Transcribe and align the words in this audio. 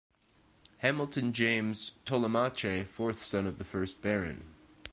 Hamilton 0.79 1.31
James 1.31 1.91
Tollemache, 2.07 2.87
fourth 2.87 3.21
son 3.21 3.45
of 3.45 3.59
the 3.59 3.63
first 3.63 4.01
Baron. 4.01 4.45